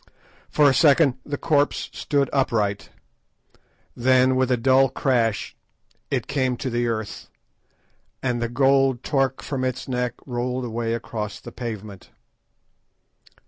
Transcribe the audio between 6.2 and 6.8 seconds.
came to